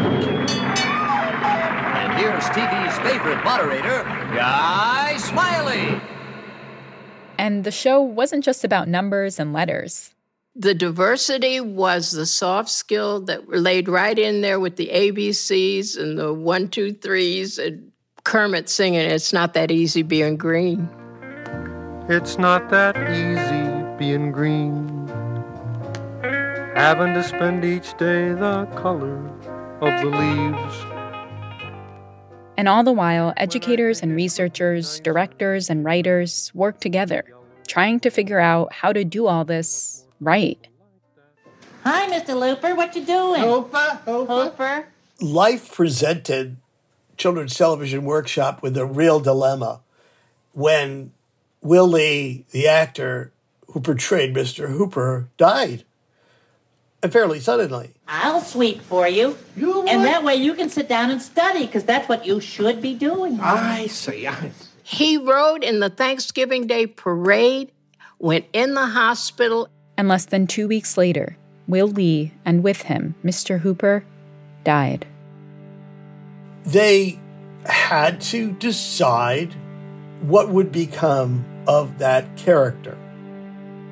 [1.95, 6.01] And here's TV's favorite moderator, Guy Smiley.
[7.37, 10.13] And the show wasn't just about numbers and letters.
[10.55, 15.99] The diversity was the soft skill that were laid right in there with the ABCs
[15.99, 17.91] and the one, two, threes, and
[18.23, 20.89] Kermit singing, It's not that easy being green.
[22.07, 25.07] It's not that easy being green.
[26.75, 29.25] Having to spend each day the color
[29.81, 30.75] of the leaves.
[32.57, 37.25] And all the while, educators and researchers, directors and writers work together,
[37.65, 40.59] trying to figure out how to do all this right.
[41.85, 42.39] Hi, Mr.
[42.39, 42.75] Looper.
[42.75, 43.41] What you doing?
[43.41, 44.89] Hooper, Hooper.
[45.19, 46.57] Life presented
[47.17, 49.81] Children's Television Workshop with a real dilemma
[50.53, 51.11] when
[51.65, 53.33] Will Lee, the actor
[53.71, 54.69] who portrayed Mr.
[54.69, 55.83] Hooper, died.
[57.01, 57.95] And fairly suddenly.
[58.07, 59.35] I'll sweep for you.
[59.57, 62.83] You And that way you can sit down and study, because that's what you should
[62.83, 63.39] be doing.
[63.39, 64.27] I see.
[64.27, 64.67] I see.
[64.83, 67.71] He rode in the Thanksgiving Day parade,
[68.19, 69.67] went in the hospital.
[69.97, 71.35] And less than two weeks later,
[71.67, 73.61] Will Lee, and with him, Mr.
[73.61, 74.05] Hooper,
[74.63, 75.07] died.
[76.63, 77.19] They
[77.65, 79.55] had to decide
[80.21, 82.97] what would become of that character.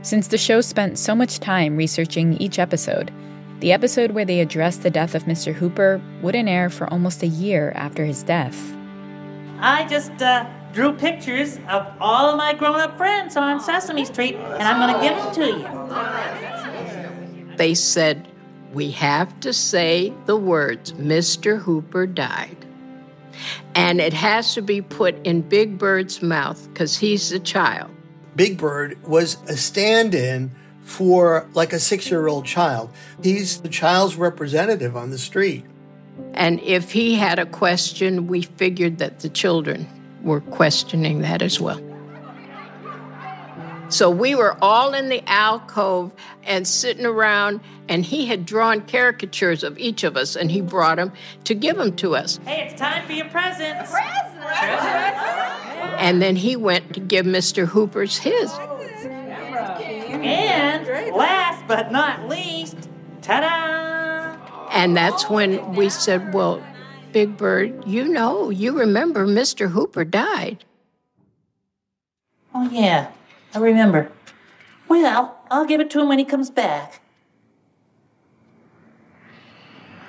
[0.02, 3.12] Since the show spent so much time researching each episode,
[3.62, 5.54] the episode where they addressed the death of Mr.
[5.54, 8.76] Hooper wouldn't air for almost a year after his death.
[9.60, 14.36] I just uh, drew pictures of all of my grown up friends on Sesame Street,
[14.36, 15.46] and I'm going to give them to
[17.48, 17.56] you.
[17.56, 18.28] They said,
[18.74, 21.60] We have to say the words, Mr.
[21.60, 22.58] Hooper died.
[23.76, 27.91] And it has to be put in Big Bird's mouth because he's the child.
[28.36, 30.51] Big Bird was a stand in
[30.84, 32.91] for like a six year old child.
[33.22, 35.66] He's the child's representative on the street.
[36.34, 39.88] And if he had a question, we figured that the children
[40.24, 41.82] were questioning that as well.
[43.90, 46.12] So we were all in the alcove
[46.44, 50.98] and sitting around, and he had drawn caricatures of each of us, and he brought
[50.98, 51.12] them
[51.44, 52.40] to give them to us.
[52.46, 53.92] Hey, it's time for your presents.
[53.92, 54.34] Presents!
[56.00, 57.68] And then he went to give Mr.
[57.68, 58.52] Hooper's his.
[60.24, 62.90] And last but not least,
[63.22, 64.70] ta da!
[64.72, 66.64] And that's when we said, Well,
[67.12, 69.70] Big Bird, you know, you remember Mr.
[69.70, 70.66] Hooper died.
[72.56, 73.12] Oh, yeah,
[73.54, 74.12] I remember.
[74.88, 77.01] Well, I'll give it to him when he comes back.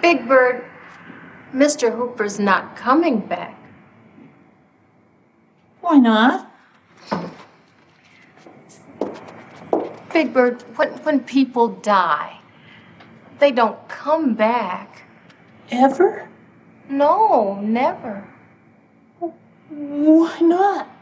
[0.01, 0.65] Big Bird,
[1.53, 1.95] Mr.
[1.95, 3.59] Hooper's not coming back.
[5.81, 6.51] Why not?
[10.13, 12.41] Big Bird, when, when people die,
[13.39, 15.03] they don't come back.
[15.71, 16.29] Ever?
[16.89, 18.27] No, never.
[19.69, 20.94] Why not?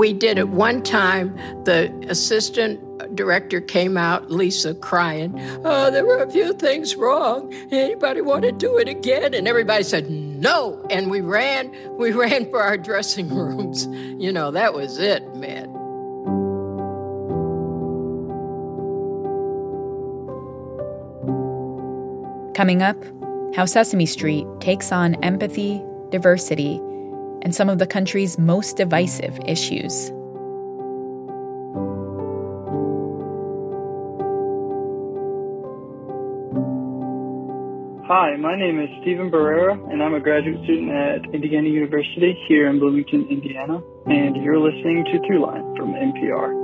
[0.00, 1.36] We did it one time.
[1.64, 2.80] The assistant
[3.14, 5.38] director came out, Lisa, crying.
[5.62, 7.52] Oh, there were a few things wrong.
[7.70, 9.34] Anybody want to do it again?
[9.34, 10.82] And everybody said no.
[10.88, 13.88] And we ran, we ran for our dressing rooms.
[13.88, 15.70] You know, that was it, man.
[22.54, 22.96] Coming up,
[23.54, 26.80] how Sesame Street takes on empathy, diversity,
[27.42, 30.12] and some of the country's most divisive issues.
[38.10, 42.68] Hi, my name is Stephen Barrera, and I'm a graduate student at Indiana University here
[42.68, 43.80] in Bloomington, Indiana.
[44.06, 46.59] And you're listening to Throughline from NPR.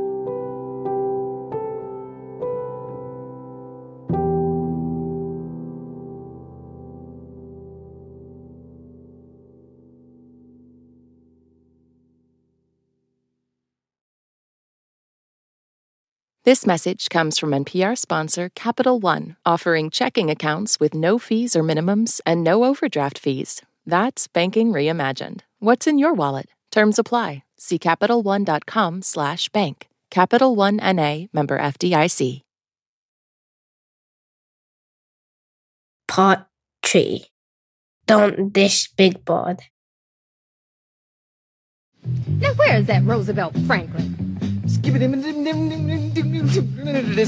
[16.47, 21.65] This message comes from NPR sponsor Capital One, offering checking accounts with no fees or
[21.65, 23.63] minimums and no overdraft fees.
[23.85, 25.41] That's banking reimagined.
[25.59, 26.47] What's in your wallet?
[26.71, 27.43] Terms apply.
[27.57, 29.89] See CapitalOne.com/bank.
[30.11, 32.43] Capital One NA, member FDIC.
[36.07, 36.47] Part
[36.85, 37.27] 3
[38.07, 39.63] Don't Dish Big Bird.
[42.41, 44.26] Now, where is that Roosevelt Franklin?
[44.67, 44.75] Did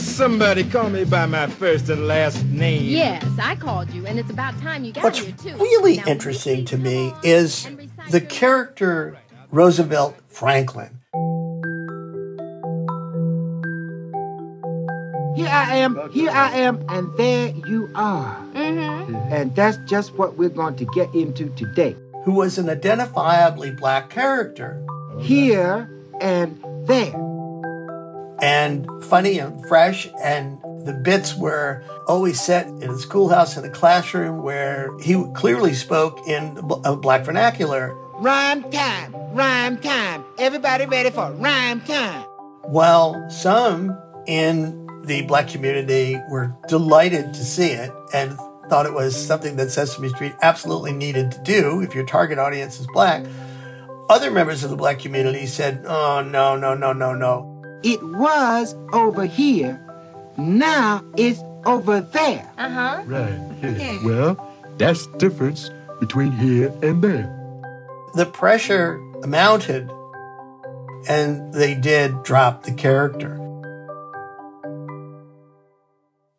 [0.00, 2.82] somebody call me by my first and last name?
[2.82, 5.56] Yes, I called you, and it's about time you got What's here, too.
[5.56, 7.68] really Now, interesting to me is
[8.10, 9.18] the character
[9.52, 10.98] Roosevelt Franklin.
[15.36, 18.36] Here I am, here I am, and there you are.
[18.54, 19.14] Mm-hmm.
[19.32, 21.94] And that's just what we're going to get into today.
[22.24, 24.84] Who was an identifiably black character.
[25.20, 25.88] Here
[26.20, 27.27] and there.
[28.40, 30.08] And funny and fresh.
[30.22, 35.74] And the bits were always set in a schoolhouse in a classroom where he clearly
[35.74, 37.94] spoke in a uh, black vernacular.
[38.14, 40.24] Rhyme time, rhyme time.
[40.38, 42.22] Everybody ready for rhyme time.
[42.62, 49.16] While some in the black community were delighted to see it and thought it was
[49.16, 53.24] something that Sesame Street absolutely needed to do if your target audience is black,
[54.10, 57.57] other members of the black community said, oh, no, no, no, no, no.
[57.82, 59.84] It was over here.
[60.36, 62.50] Now it's over there.
[62.58, 63.02] Uh huh.
[63.06, 63.38] Right.
[63.62, 63.98] Yeah.
[64.04, 65.70] Well, that's the difference
[66.00, 67.34] between here and there.
[68.14, 69.90] The pressure mounted
[71.08, 73.36] and they did drop the character.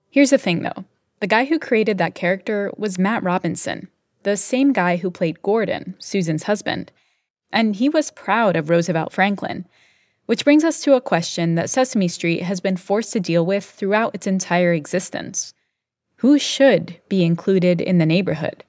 [0.09, 0.85] Here's the thing though
[1.19, 3.89] the guy who created that character was Matt Robinson,
[4.23, 6.91] the same guy who played Gordon, Susan's husband.
[7.51, 9.65] And he was proud of Roosevelt Franklin.
[10.29, 13.65] Which brings us to a question that Sesame Street has been forced to deal with
[13.65, 15.55] throughout its entire existence
[16.17, 18.63] Who should be included in the neighborhood?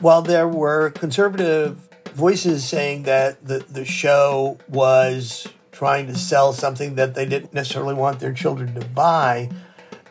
[0.00, 6.96] While there were conservative voices saying that the, the show was trying to sell something
[6.96, 9.48] that they didn't necessarily want their children to buy,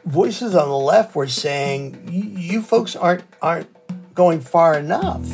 [0.06, 3.68] voices on the left were saying, you folks aren't, aren't
[4.16, 5.28] going far enough.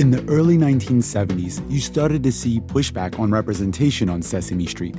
[0.00, 4.96] In the early 1970s, you started to see pushback on representation on Sesame Street.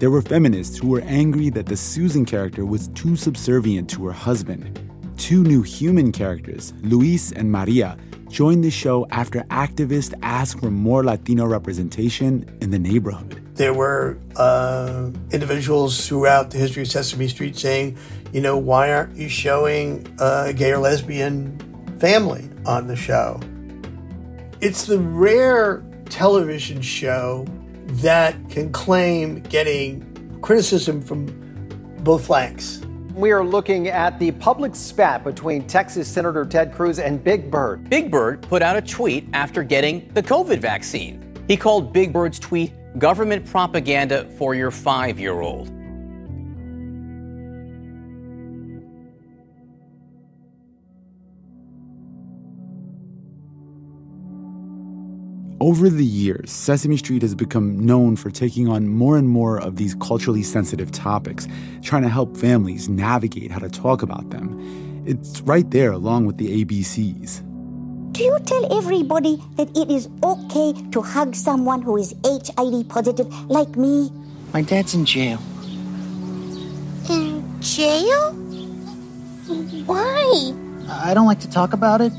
[0.00, 4.12] There were feminists who were angry that the Susan character was too subservient to her
[4.12, 4.80] husband.
[5.16, 7.96] Two new human characters, Luis and Maria,
[8.28, 13.40] joined the show after activists asked for more Latino representation in the neighborhood.
[13.54, 17.96] There were uh, individuals throughout the history of Sesame Street saying,
[18.32, 21.56] you know, why aren't you showing a gay or lesbian
[22.00, 23.40] family on the show?
[24.60, 27.46] It's the rare television show
[28.02, 31.24] that can claim getting criticism from
[32.00, 32.82] both flanks.
[33.14, 37.88] We are looking at the public spat between Texas Senator Ted Cruz and Big Bird.
[37.88, 41.42] Big Bird put out a tweet after getting the COVID vaccine.
[41.48, 45.72] He called Big Bird's tweet government propaganda for your five year old.
[55.70, 59.76] Over the years, Sesame Street has become known for taking on more and more of
[59.76, 61.46] these culturally sensitive topics,
[61.80, 64.58] trying to help families navigate how to talk about them.
[65.06, 67.42] It's right there along with the ABCs.
[68.10, 73.28] Do you tell everybody that it is okay to hug someone who is HIV positive
[73.48, 74.10] like me?
[74.52, 75.38] My dad's in jail.
[77.08, 78.32] In jail?
[79.86, 80.52] Why?
[80.88, 82.12] I don't like to talk about it.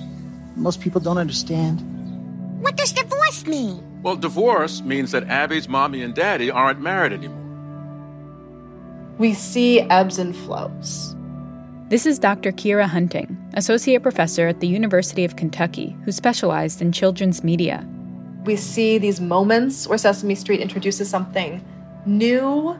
[0.56, 1.91] Most people don't understand.
[3.42, 4.02] What does divorce mean?
[4.04, 7.38] Well, divorce means that Abby's mommy and daddy aren't married anymore.
[9.18, 11.16] We see ebbs and flows.
[11.90, 12.52] This is Dr.
[12.52, 17.88] Kyra Hunting, associate professor at the University of Kentucky, who specialized in children's media.
[18.46, 21.64] We see these moments where Sesame Street introduces something
[22.06, 22.78] new,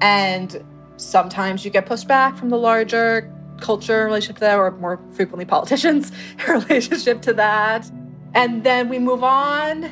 [0.00, 0.62] and
[0.96, 5.44] sometimes you get pushed back from the larger culture relationship to that, or more frequently
[5.44, 6.12] politicians'
[6.48, 7.90] relationship to that.
[8.34, 9.84] And then we move on,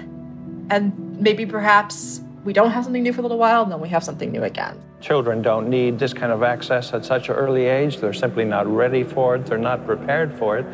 [0.71, 3.89] and maybe perhaps we don't have something new for a little while, and then we
[3.91, 4.81] have something new again.
[5.01, 7.99] Children don't need this kind of access at such an early age.
[7.99, 10.67] They're simply not ready for it, they're not prepared for it.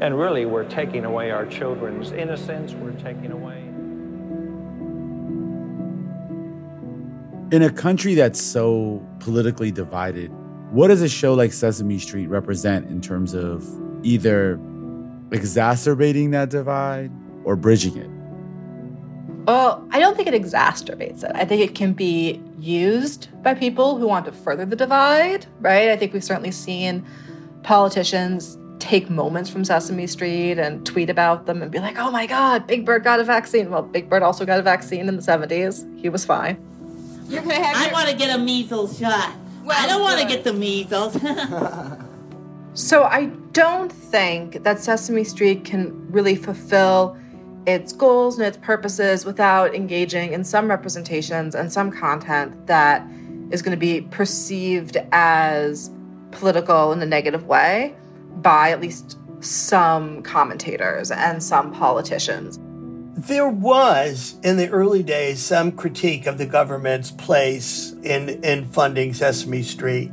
[0.00, 3.60] And really, we're taking away our children's innocence, we're taking away.
[7.54, 10.32] In a country that's so politically divided,
[10.72, 13.64] what does a show like Sesame Street represent in terms of
[14.02, 14.58] either
[15.32, 17.10] exacerbating that divide
[17.44, 18.08] or bridging it?
[19.46, 21.32] Well, I don't think it exacerbates it.
[21.34, 25.88] I think it can be used by people who want to further the divide, right?
[25.88, 27.04] I think we've certainly seen
[27.64, 32.26] politicians take moments from Sesame Street and tweet about them and be like, oh my
[32.26, 33.70] God, Big Bird got a vaccine.
[33.70, 36.00] Well, Big Bird also got a vaccine in the 70s.
[36.00, 36.56] He was fine.
[37.28, 39.34] You're gonna have I want to get a measles shot.
[39.68, 41.14] I don't want to get the measles.
[42.74, 47.16] So I don't think that Sesame Street can really fulfill
[47.66, 53.06] its goals and its purposes without engaging in some representations and some content that
[53.50, 55.90] is going to be perceived as
[56.30, 57.94] political in a negative way
[58.36, 62.58] by at least some commentators and some politicians.
[63.14, 69.12] There was, in the early days, some critique of the government's place in, in funding
[69.12, 70.10] Sesame Street.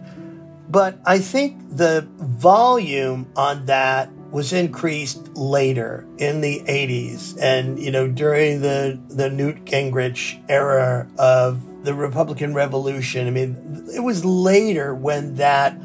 [0.70, 7.90] But I think the volume on that was increased later in the 80s and you
[7.90, 13.26] know during the the Newt Gingrich era of the Republican Revolution.
[13.26, 15.76] I mean it was later when that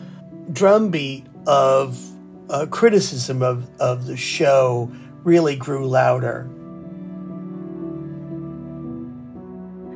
[0.52, 1.98] drumbeat of
[2.50, 6.50] uh, criticism of of the show really grew louder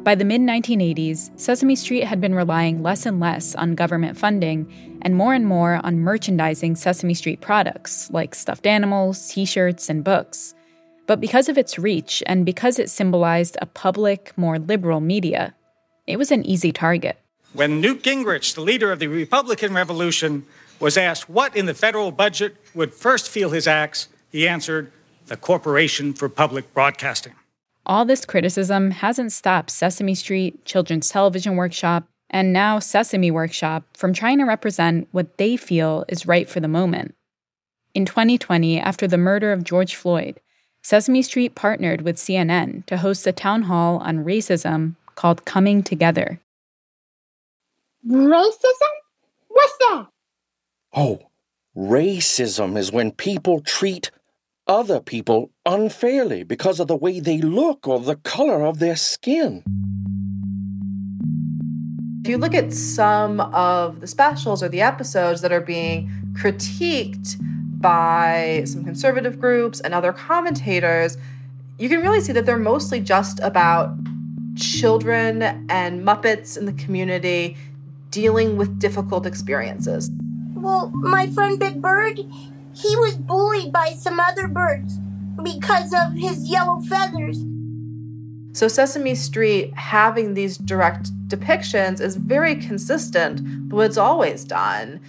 [0.08, 4.98] By the mid 1980s, Sesame Street had been relying less and less on government funding
[5.02, 10.02] and more and more on merchandising Sesame Street products like stuffed animals, t shirts, and
[10.02, 10.54] books.
[11.06, 15.54] But because of its reach and because it symbolized a public, more liberal media,
[16.06, 17.18] it was an easy target.
[17.52, 20.46] When Newt Gingrich, the leader of the Republican Revolution,
[20.80, 24.90] was asked what in the federal budget would first feel his axe, he answered,
[25.26, 27.34] the Corporation for Public Broadcasting.
[27.88, 34.12] All this criticism hasn't stopped Sesame Street, Children's Television Workshop, and now Sesame Workshop from
[34.12, 37.14] trying to represent what they feel is right for the moment.
[37.94, 40.38] In 2020, after the murder of George Floyd,
[40.82, 46.40] Sesame Street partnered with CNN to host a town hall on racism called Coming Together.
[48.06, 48.92] Racism?
[49.48, 50.06] What's that?
[50.94, 51.20] Oh,
[51.74, 54.10] racism is when people treat
[54.68, 59.62] other people unfairly because of the way they look or the color of their skin.
[62.22, 67.36] If you look at some of the specials or the episodes that are being critiqued
[67.80, 71.16] by some conservative groups and other commentators,
[71.78, 73.96] you can really see that they're mostly just about
[74.56, 77.56] children and Muppets in the community
[78.10, 80.10] dealing with difficult experiences.
[80.54, 82.20] Well, my friend Big Bird,
[82.80, 84.98] he was bullied by some other birds
[85.42, 87.44] because of his yellow feathers.
[88.52, 95.00] So, Sesame Street having these direct depictions is very consistent with what it's always done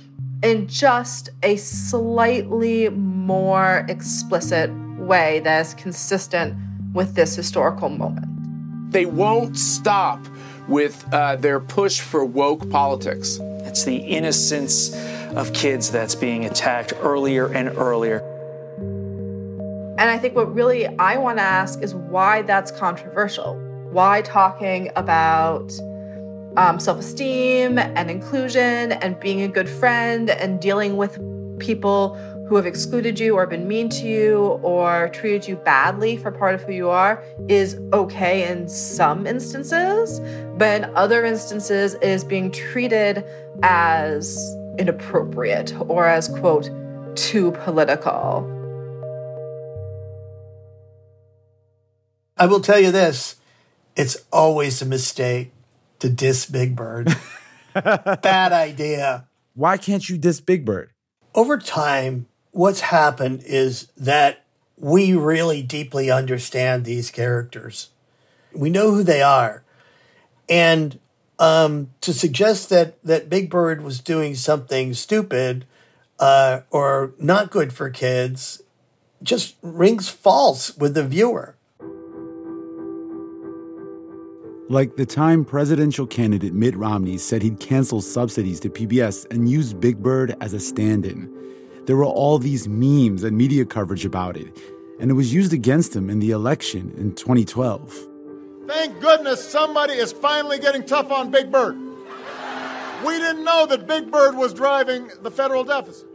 [0.43, 6.55] in just a slightly more explicit way that is consistent
[6.93, 8.27] with this historical moment.
[8.91, 10.25] They won't stop
[10.69, 13.39] with uh, their push for woke politics.
[13.41, 14.93] It's the innocence
[15.35, 18.19] of kids that's being attacked earlier and earlier.
[19.99, 23.55] And I think what really I want to ask is why that's controversial.
[23.91, 25.77] Why talking about
[26.55, 31.19] um, self esteem and inclusion and being a good friend and dealing with
[31.59, 32.15] people
[32.49, 36.55] who have excluded you or been mean to you or treated you badly for part
[36.55, 40.19] of who you are is okay in some instances,
[40.57, 43.23] but in other instances is being treated
[43.61, 46.71] as inappropriate or as, quote,
[47.15, 48.43] too political.
[52.35, 53.35] I will tell you this
[53.95, 55.51] it's always a mistake
[55.99, 57.15] to diss Big Bird.
[57.75, 59.27] Bad idea.
[59.53, 60.89] Why can't you diss Big Bird?
[61.35, 64.43] Over time, what's happened is that
[64.77, 67.89] we really deeply understand these characters.
[68.53, 69.63] We know who they are.
[70.47, 70.99] And
[71.37, 75.65] um, to suggest that, that Big Bird was doing something stupid
[76.19, 78.61] uh, or not good for kids
[79.21, 81.55] just rings false with the viewer.
[84.69, 89.73] Like the time presidential candidate Mitt Romney said he'd cancel subsidies to PBS and use
[89.73, 91.38] Big Bird as a stand in.
[91.89, 94.55] There were all these memes and media coverage about it,
[94.99, 98.07] and it was used against him in the election in 2012.
[98.67, 101.75] Thank goodness somebody is finally getting tough on Big Bird.
[103.03, 106.07] We didn't know that Big Bird was driving the federal deficit.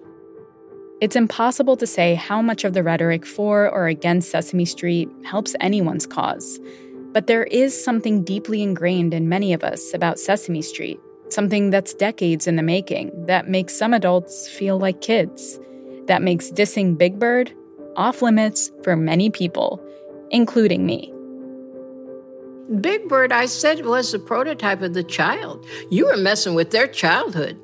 [1.01, 5.57] It's impossible to say how much of the rhetoric for or against Sesame Street helps
[5.59, 6.61] anyone's cause.
[7.13, 11.95] But there is something deeply ingrained in many of us about Sesame Street, something that's
[11.95, 15.59] decades in the making, that makes some adults feel like kids,
[16.07, 17.53] that makes dissing Big Bird
[17.97, 19.81] off limits for many people,
[20.31, 21.13] including me.
[22.81, 25.67] Big Bird, I said, was the prototype of the child.
[25.91, 27.61] You were messing with their childhood.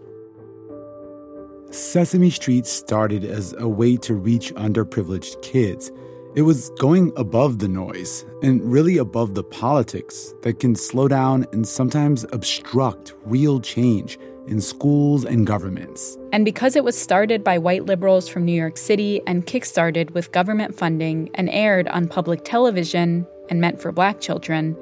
[1.70, 5.90] Sesame Street started as a way to reach underprivileged kids
[6.36, 11.44] it was going above the noise and really above the politics that can slow down
[11.52, 14.16] and sometimes obstruct real change
[14.46, 16.16] in schools and governments.
[16.32, 20.30] And because it was started by white liberals from New York City and kickstarted with
[20.30, 24.76] government funding and aired on public television and meant for black children,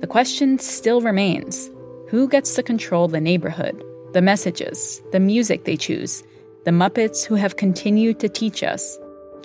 [0.00, 1.70] the question still remains
[2.08, 3.84] who gets to control the neighborhood,
[4.14, 6.24] the messages, the music they choose,
[6.64, 8.98] the Muppets who have continued to teach us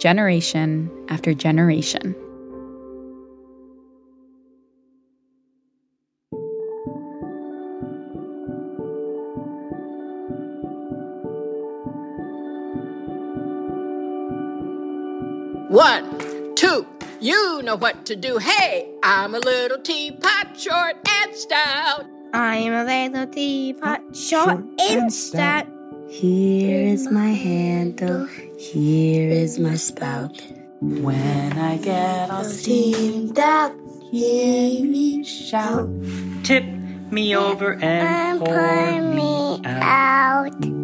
[0.04, 2.14] generation after generation.
[15.70, 16.86] One, two,
[17.22, 18.40] you know what to do.
[18.40, 22.06] Hey, I'm a little teapot, short and stout.
[22.34, 25.73] I'm a little teapot, short and stout.
[26.14, 30.40] Here is my handle, here is my spout.
[30.80, 33.74] When I get all steamed out,
[34.12, 35.90] hear me shout.
[36.44, 36.66] Tip
[37.10, 40.54] me over and, and pour, pour me out.
[40.64, 40.83] out.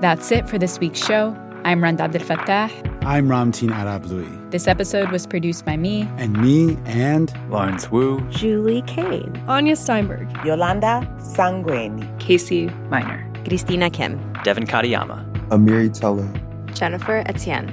[0.00, 1.36] That's it for this week's show.
[1.62, 2.70] I'm Rund Abdelfatah.
[3.04, 4.50] I'm Ramtin Arablouei.
[4.50, 6.08] This episode was produced by me.
[6.16, 8.22] And me and Lawrence Wu.
[8.30, 9.36] Julie Caine.
[9.46, 10.26] Anya Steinberg.
[10.42, 12.18] Yolanda Sangweni.
[12.18, 13.30] Casey Miner.
[13.44, 14.18] Christina Kim.
[14.42, 15.22] Devin Katayama.
[15.48, 16.28] Amiri Teller.
[16.72, 17.68] Jennifer Etienne.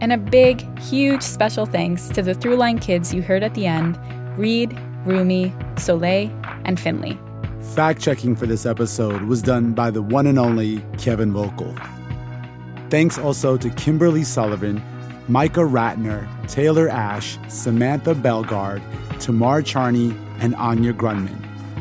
[0.00, 3.98] And a big, huge special thanks to the Throughline kids you heard at the end
[4.38, 6.30] Reed, Rumi, Soleil,
[6.64, 7.18] and Finley.
[7.62, 11.74] Fact checking for this episode was done by the one and only Kevin Vogel.
[12.90, 14.82] Thanks also to Kimberly Sullivan,
[15.28, 18.82] Micah Ratner, Taylor Ash, Samantha Belgard,
[19.20, 21.38] Tamar Charney, and Anya Grundmann.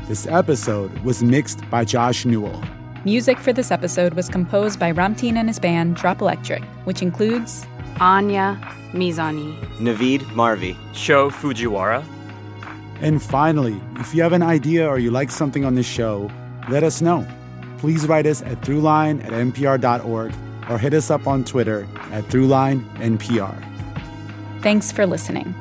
[0.08, 2.64] This episode was mixed by Josh Newell.
[3.04, 7.66] Music for this episode was composed by Ramtin and his band Drop Electric, which includes
[8.00, 8.58] Anya
[8.94, 12.04] Mizani, Navid Marvi, Sho Fujiwara,
[13.02, 16.30] and finally, if you have an idea or you like something on this show,
[16.70, 17.28] let us know.
[17.80, 20.34] Please write us at throughline at npr.org
[20.70, 23.68] or hit us up on Twitter at throughlinenpr.
[24.62, 25.56] Thanks for listening.